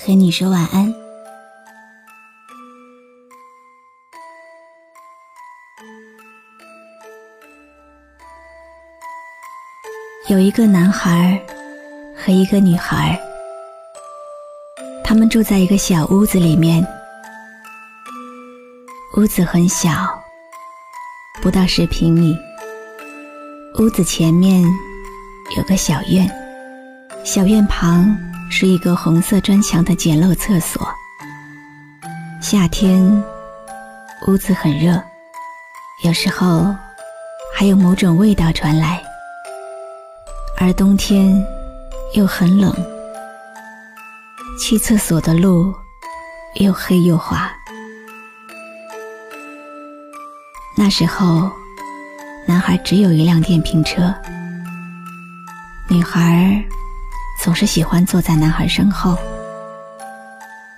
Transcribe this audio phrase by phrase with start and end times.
[0.00, 0.94] 和你说晚安。
[10.28, 11.40] 有一个男孩
[12.16, 13.20] 和一个女孩，
[15.02, 16.86] 他们住在一个小屋子里面。
[19.16, 19.90] 屋子很小，
[21.42, 22.38] 不到十平米。
[23.80, 24.62] 屋子前面
[25.56, 26.30] 有个小院，
[27.24, 28.16] 小院旁。
[28.50, 30.88] 是一个红色砖墙的简陋厕所。
[32.40, 33.04] 夏天，
[34.26, 35.00] 屋子很热，
[36.04, 36.74] 有时候
[37.54, 39.00] 还有某种味道传来；
[40.58, 41.44] 而冬天
[42.14, 42.74] 又很冷，
[44.58, 45.74] 去厕所的路
[46.54, 47.50] 又黑又滑。
[50.76, 51.50] 那时候，
[52.46, 54.14] 男孩只有一辆电瓶车，
[55.88, 56.64] 女孩。
[57.40, 59.16] 总是喜欢坐在男孩身后。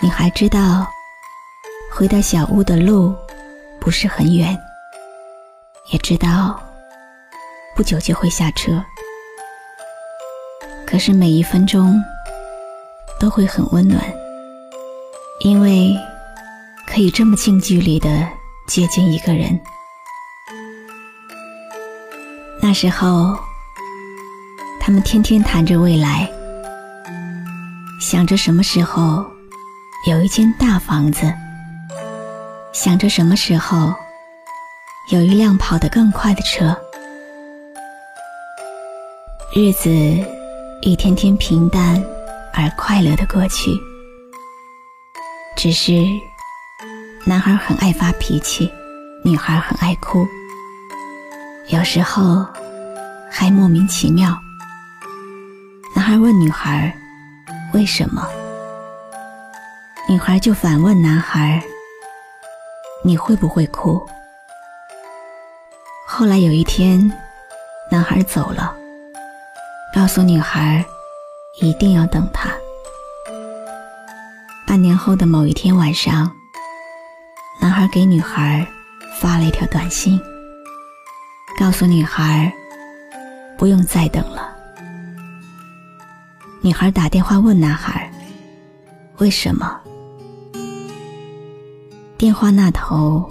[0.00, 0.86] 女孩知道，
[1.90, 3.14] 回到小屋的路
[3.80, 4.58] 不是很远，
[5.92, 6.58] 也知道
[7.74, 8.82] 不久就会下车。
[10.86, 12.00] 可是每一分钟
[13.18, 14.00] 都会很温暖，
[15.40, 15.92] 因为
[16.86, 18.08] 可以这么近距离的
[18.68, 19.58] 接近一个人。
[22.62, 23.36] 那时候，
[24.80, 26.30] 他们天天谈着未来。
[28.06, 29.24] 想着什么时候
[30.06, 31.32] 有一间大房子，
[32.70, 33.94] 想着什么时候
[35.10, 36.76] 有一辆跑得更快的车，
[39.56, 39.88] 日子
[40.82, 41.98] 一天天平淡
[42.52, 43.70] 而快乐的过去。
[45.56, 46.04] 只是
[47.24, 48.70] 男孩很爱发脾气，
[49.24, 50.26] 女孩很爱哭，
[51.68, 52.46] 有时候
[53.30, 54.38] 还莫名其妙。
[55.96, 56.94] 男孩问女孩。
[57.74, 58.24] 为什么？
[60.08, 61.60] 女孩就反问男孩
[63.02, 64.00] ：“你会不会哭？”
[66.06, 67.10] 后来有一天，
[67.90, 68.72] 男孩走了，
[69.92, 70.84] 告诉女孩
[71.60, 72.48] 一定要等他。
[74.64, 76.30] 半年后的某一天晚上，
[77.60, 78.64] 男孩给女孩
[79.20, 80.20] 发了一条短信，
[81.58, 82.52] 告诉女孩
[83.58, 84.53] 不用再等了。
[86.64, 88.10] 女孩打电话问男孩
[89.20, 89.78] ：“为什么？”
[92.16, 93.30] 电话那头，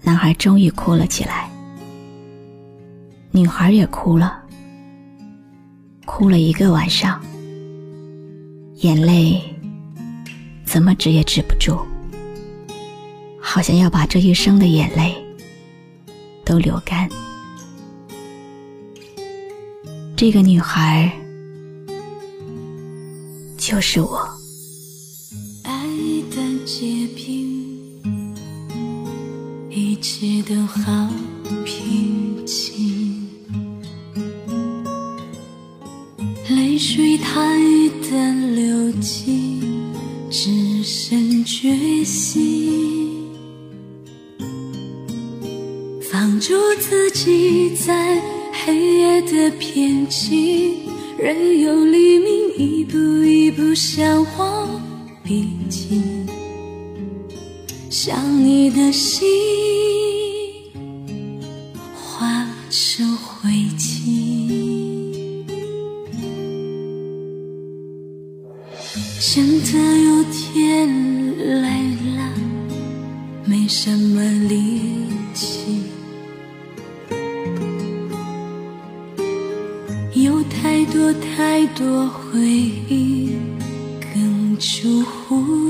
[0.00, 1.50] 男孩终于哭了起来，
[3.30, 4.42] 女孩也哭了，
[6.06, 7.20] 哭了一个晚上，
[8.76, 9.38] 眼泪
[10.64, 11.78] 怎么止也止不住，
[13.38, 15.14] 好像要把这一生的眼泪
[16.42, 17.06] 都流干。
[20.16, 21.12] 这个女孩。
[23.68, 24.26] 就是我。
[25.62, 25.72] 爱
[26.30, 28.00] 的结冰，
[29.68, 31.06] 一切都好
[31.66, 33.28] 平静。
[36.48, 39.60] 泪水它一旦流尽，
[40.30, 43.28] 只剩决心。
[46.10, 48.18] 放逐自己在
[48.64, 50.74] 黑夜的边境。
[51.18, 54.80] 任由黎明一步一步向我
[55.22, 56.26] 逼近，
[57.88, 60.07] 想你的心。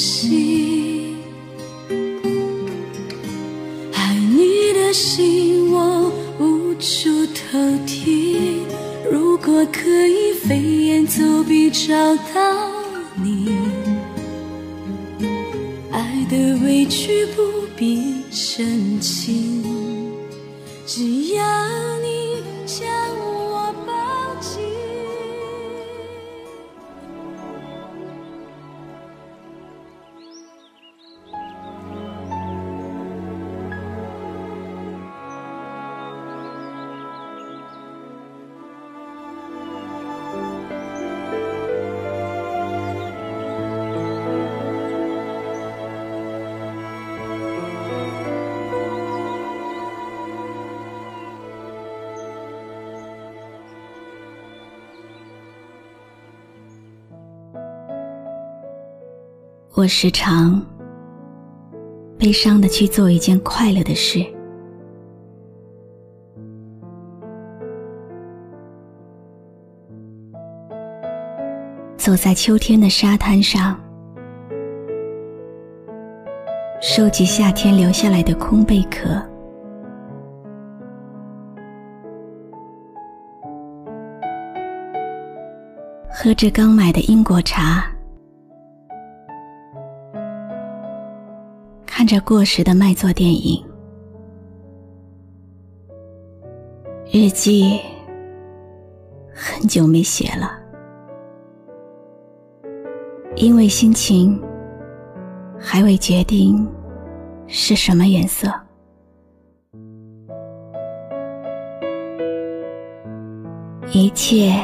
[0.00, 1.14] 心。
[3.92, 8.62] 爱你的心，我无处投递。
[9.12, 12.79] 如果可以飞檐走壁找到
[59.80, 60.60] 我时常
[62.18, 64.22] 悲伤的去做一件快乐的事。
[71.96, 73.74] 走在秋天的沙滩上，
[76.82, 79.08] 收集夏天留下来的空贝壳，
[86.10, 87.90] 喝着刚买的英国茶，
[92.00, 93.62] 看着过时的卖座电影，
[97.12, 97.78] 日记
[99.34, 100.58] 很久没写了。
[103.36, 104.40] 因为心情
[105.58, 106.66] 还未决定
[107.46, 108.50] 是什么颜色，
[113.92, 114.54] 一切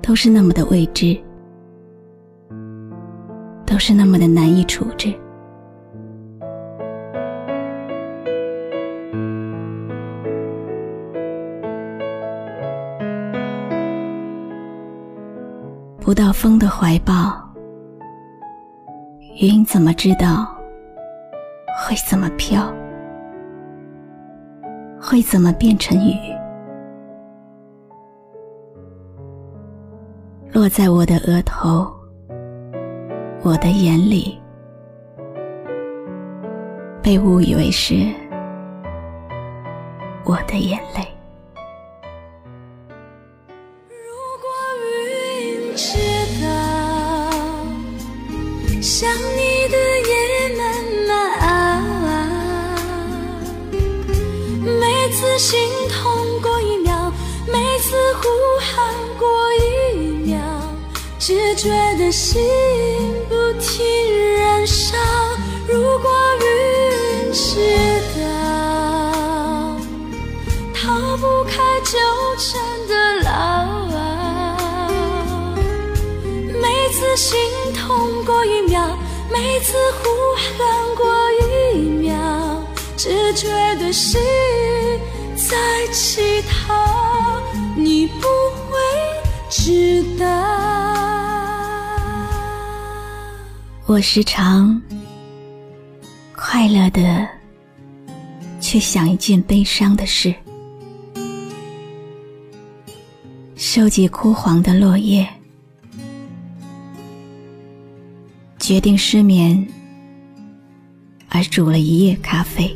[0.00, 1.18] 都是那么的未知，
[3.80, 5.12] 是那么的难以处置。
[15.98, 17.32] 不到风的怀抱，
[19.40, 20.46] 云怎么知道
[21.78, 22.62] 会怎么飘？
[25.00, 26.14] 会怎么变成雨？
[30.52, 31.86] 落在我的额头，
[33.42, 34.38] 我的眼里，
[37.02, 37.94] 被误以为是
[40.24, 41.08] 我的眼泪。
[43.88, 43.94] 如
[44.42, 44.46] 果
[44.84, 45.96] 云知
[61.54, 61.68] 觉
[61.98, 62.40] 得心
[63.28, 63.84] 不停
[64.36, 64.96] 燃烧。
[65.68, 66.10] 如果
[66.40, 67.58] 云知
[68.18, 68.22] 道，
[70.74, 71.98] 逃不开纠
[72.38, 72.92] 缠的
[73.22, 73.30] 牢。
[76.60, 77.38] 每次心
[77.74, 78.96] 痛过一秒，
[79.30, 82.14] 每次呼喊过一秒，
[82.96, 84.20] 只觉得心
[85.36, 86.74] 在乞讨，
[87.76, 88.26] 你不
[88.68, 88.78] 会
[89.48, 91.19] 知道。
[93.90, 94.80] 我时常
[96.36, 97.28] 快乐的
[98.60, 100.32] 去想一件悲伤的事，
[103.56, 105.28] 收集枯黄的落叶。
[108.60, 109.66] 决定失眠，
[111.28, 112.72] 而煮了一夜咖啡，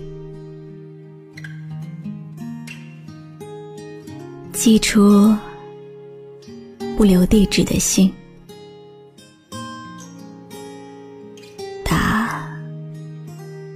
[4.52, 5.32] 寄出
[6.96, 8.12] 不留地址的信，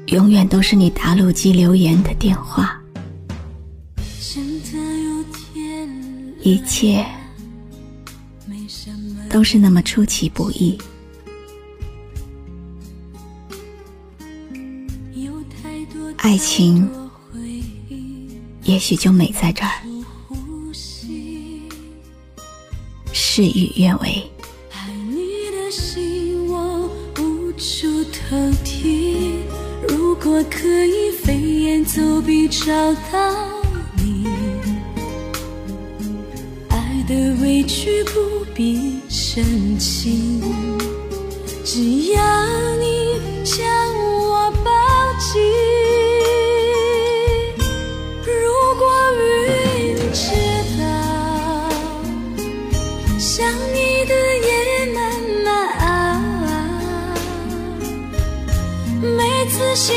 [0.08, 2.80] 永远都是你打录机留言的电话，
[6.40, 7.04] 一切
[9.28, 10.78] 都是那么出其不意。
[16.16, 16.90] 爱情
[18.62, 19.70] 也许就美在这儿，
[23.12, 24.30] 事与愿违。
[24.72, 29.07] 爱你的心我无处投递，
[30.28, 32.66] 果可以飞檐走壁找
[33.10, 33.18] 到
[33.96, 34.26] 你，
[36.68, 40.42] 爱的委屈不必深情，
[41.64, 42.20] 只要
[42.76, 43.64] 你将
[44.20, 44.70] 我抱
[45.18, 45.40] 紧。
[48.26, 48.30] 如
[48.78, 50.26] 果云知
[50.78, 50.84] 道。
[53.18, 54.14] 想你的
[54.46, 54.98] 夜慢
[55.44, 55.46] 慢
[55.80, 55.84] 熬。
[59.00, 59.94] 每次心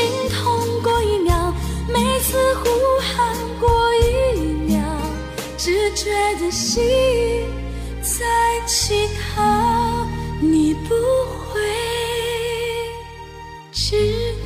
[5.94, 6.82] 觉得心
[8.00, 8.24] 在
[8.66, 8.94] 乞
[9.34, 10.06] 讨，
[10.40, 10.94] 你不
[11.48, 11.60] 会
[13.70, 13.96] 知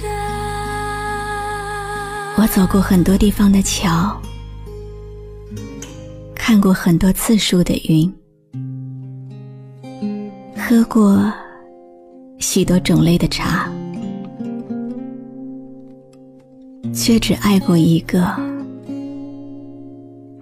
[0.02, 0.08] 道。
[2.38, 4.20] 我走过很多地方的桥，
[6.34, 8.12] 看过很多次数的云，
[10.56, 11.32] 喝过
[12.38, 13.70] 许多种类的茶。
[16.92, 18.34] 却只爱过一个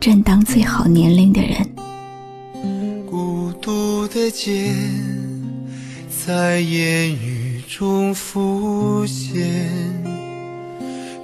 [0.04, 1.66] 正当最好年龄的人。
[3.06, 4.70] 孤独的街
[6.26, 9.66] 在烟雨中浮现，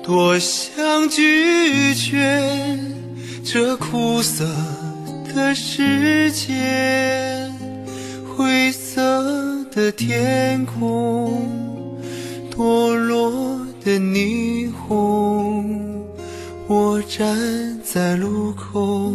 [0.02, 2.80] 多想拒绝
[3.44, 4.46] 这苦涩
[5.34, 7.50] 的世界，
[8.34, 11.46] 灰色的天空，
[12.50, 16.00] 堕落的霓虹。
[16.66, 19.12] 我站在路口，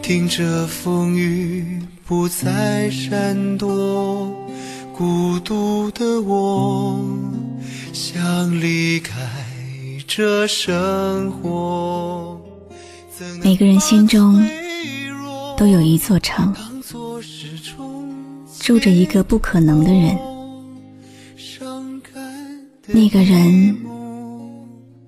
[0.00, 4.34] 听着风雨不再闪躲，
[4.96, 6.98] 孤独的我
[7.92, 9.14] 想离开
[10.06, 12.40] 这生活。
[13.42, 14.42] 每个人心中
[15.58, 16.50] 都有一座城，
[18.58, 20.18] 住着一个不可能的人。
[22.86, 23.76] 那个人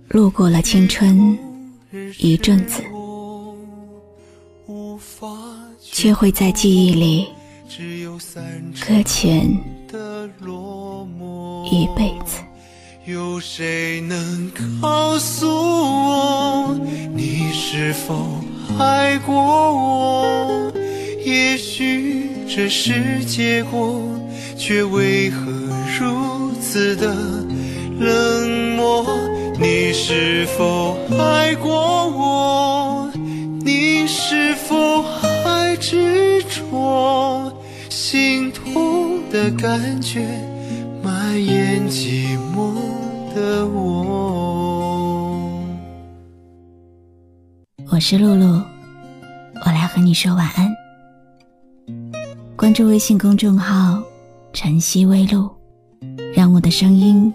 [0.08, 1.38] 路过了青春
[2.18, 2.82] 一阵子，
[5.80, 7.28] 却会在记忆里
[8.86, 9.46] 搁浅
[11.70, 12.40] 一辈子。
[13.06, 16.74] 有谁能告诉我，
[17.14, 18.40] 你是否
[18.78, 20.72] 爱过我？
[21.24, 24.00] 也许这是结果，
[24.56, 25.52] 却为何
[26.00, 27.14] 如此的
[28.00, 29.04] 冷漠？
[29.56, 33.11] 你是否爱过我？
[33.61, 37.52] 你是否还执着？
[37.88, 40.26] 心痛的感觉
[41.02, 42.73] 蔓延寂寞。
[43.34, 45.40] 的我，
[47.90, 48.62] 我是露露，
[49.66, 50.73] 我来和你说晚安。
[52.54, 54.00] 关注微信公众号
[54.54, 55.50] “晨曦微露”，
[56.32, 57.32] 让我的声音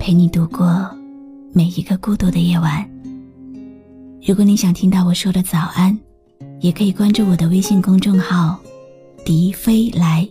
[0.00, 0.88] 陪你度过
[1.56, 2.84] 每一个孤独的夜晚。
[4.26, 5.96] 如果你想听到我说的早安，
[6.60, 8.58] 也可以关注我的微信公众号
[9.24, 10.28] “笛飞来”。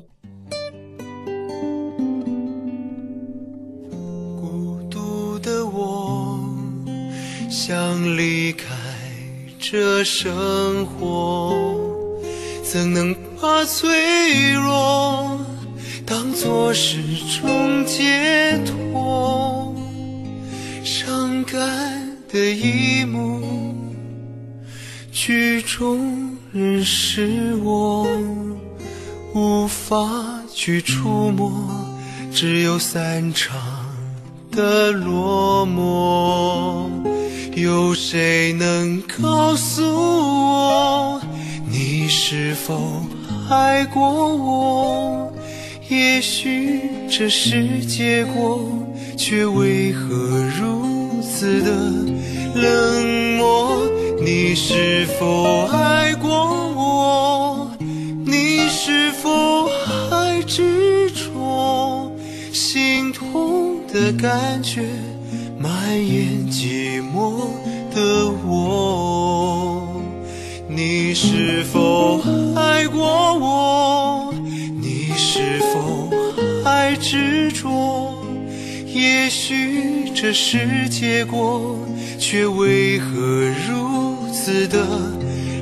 [4.38, 6.38] 孤独的我
[7.50, 8.66] 想离开
[9.58, 11.56] 这生活，
[12.70, 15.40] 怎能把脆弱
[16.06, 17.02] 当作是
[17.40, 19.53] 种解脱？
[21.54, 21.62] 感
[22.32, 23.76] 的一幕，
[25.12, 28.08] 剧中人是我，
[29.36, 30.10] 无法
[30.52, 31.54] 去触摸，
[32.34, 33.56] 只有散场
[34.50, 36.90] 的落寞。
[37.56, 41.22] 有谁能告诉我，
[41.70, 43.06] 你是否
[43.48, 45.32] 爱过我？
[45.88, 48.68] 也许这是结果，
[49.16, 50.10] 却为何
[50.60, 50.83] 如
[51.44, 51.72] 此的
[52.56, 53.86] 冷漠？
[54.24, 56.32] 你是否爱过
[56.74, 57.70] 我？
[58.26, 62.10] 你是否还执着？
[62.54, 64.86] 心痛的感觉。
[65.60, 67.34] 蔓延寂寞
[67.94, 70.02] 的我，
[70.70, 72.22] 你是否
[72.56, 73.04] 爱过
[73.38, 74.34] 我？
[74.82, 76.10] 你是否
[76.64, 78.23] 还执着？
[78.94, 81.78] 也许这是结果，
[82.20, 83.06] 却为何
[83.68, 84.86] 如此的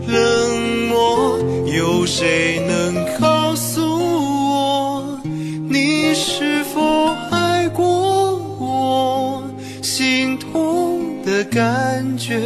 [0.07, 1.39] 冷漠？
[1.65, 5.19] 有谁能告诉我，
[5.69, 9.43] 你是否爱过我？
[9.81, 11.41] 心痛的？
[11.51, 12.39] 感觉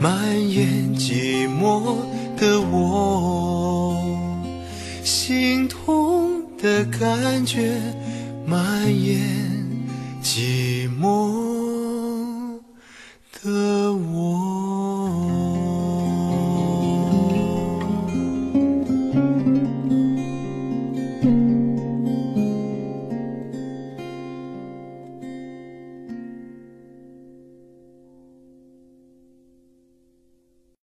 [0.00, 0.10] 蔓
[0.50, 1.98] 延寂寞
[2.36, 3.94] 的我，
[5.04, 7.70] 心痛的感觉
[8.46, 8.58] 蔓
[8.88, 9.20] 延
[10.22, 10.69] 记忆